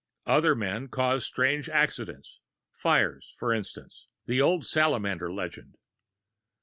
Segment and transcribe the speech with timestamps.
[0.25, 2.39] Other men caused strange accidents
[2.71, 5.75] fires, for instance the old salamander legend!